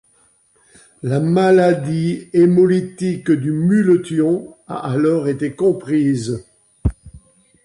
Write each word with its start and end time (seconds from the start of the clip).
La 1.03 1.19
maladie 1.19 2.27
hémolytique 2.33 3.29
du 3.29 3.51
muletion 3.51 4.57
a 4.67 4.89
alors 4.89 5.27
été 5.27 5.53
comprise. 5.53 6.43